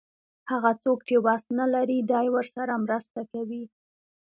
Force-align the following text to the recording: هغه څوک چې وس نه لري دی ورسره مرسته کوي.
هغه 0.51 0.71
څوک 0.83 0.99
چې 1.07 1.15
وس 1.25 1.43
نه 1.59 1.65
لري 1.73 1.99
دی 2.11 2.25
ورسره 2.35 2.73
مرسته 2.85 3.21
کوي. 3.31 3.63